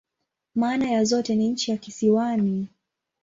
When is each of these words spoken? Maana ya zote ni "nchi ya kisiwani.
Maana 0.55 0.91
ya 0.91 1.03
zote 1.03 1.35
ni 1.35 1.47
"nchi 1.49 1.71
ya 1.71 1.77
kisiwani. 1.77 2.67